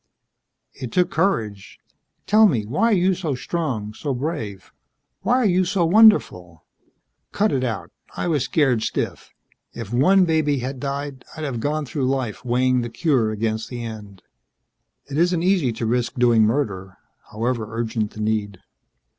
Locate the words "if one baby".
9.73-10.57